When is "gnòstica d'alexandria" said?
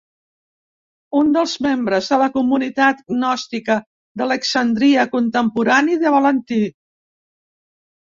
3.15-5.09